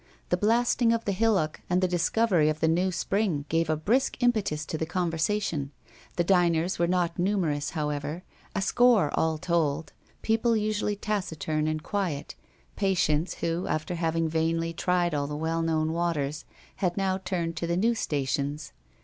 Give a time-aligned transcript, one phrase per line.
[0.29, 4.17] The blasting of the hillock and the discovery of the new spring gave a brisk
[4.23, 5.69] impetus to conversation.
[6.15, 8.23] The diners were not numerous, however,
[8.55, 9.93] a score all told,
[10.23, 12.33] people usually taciturn and quiet,
[12.75, 16.45] patients who, after having vainly tried all the well known waters,
[16.77, 18.73] had now turned to the new stations.